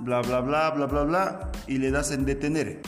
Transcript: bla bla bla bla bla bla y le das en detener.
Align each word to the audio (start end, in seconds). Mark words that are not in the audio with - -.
bla 0.00 0.22
bla 0.22 0.40
bla 0.40 0.70
bla 0.70 0.86
bla 0.86 1.04
bla 1.04 1.50
y 1.66 1.78
le 1.78 1.90
das 1.90 2.10
en 2.10 2.24
detener. 2.24 2.80